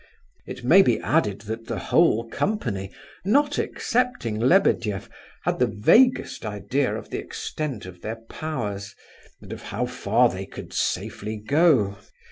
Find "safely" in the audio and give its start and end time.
10.73-11.37